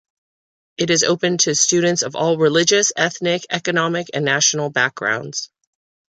It 0.77 0.89
is 0.89 1.03
open 1.03 1.37
to 1.37 1.53
students 1.53 2.01
of 2.01 2.15
all 2.15 2.35
religious, 2.39 2.91
ethnic, 2.97 3.45
economic 3.51 4.07
and 4.15 4.25
national 4.25 4.71
backgrounds. 4.71 5.51